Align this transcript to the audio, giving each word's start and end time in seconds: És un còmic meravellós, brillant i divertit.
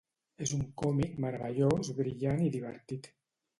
És 0.45 0.53
un 0.55 0.63
còmic 0.83 1.19
meravellós, 1.27 1.93
brillant 2.01 2.43
i 2.49 2.51
divertit. 2.59 3.15